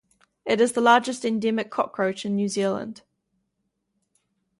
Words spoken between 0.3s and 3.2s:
It is the largest endemic cockroach in New Zealand.